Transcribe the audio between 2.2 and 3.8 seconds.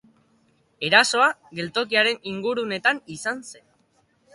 inguruetan izan zen.